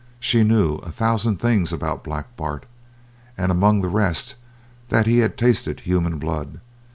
She 0.19 0.43
knew 0.43 0.77
a 0.77 0.89
thousand 0.91 1.37
things 1.37 1.71
about 1.71 2.03
Black 2.03 2.35
Bart, 2.35 2.65
and 3.37 3.51
among 3.51 3.81
the 3.81 3.87
rest 3.87 4.33
that 4.89 5.05
he 5.05 5.19
had 5.19 5.37
tasted 5.37 5.81
human 5.81 6.17
blood. 6.17 6.59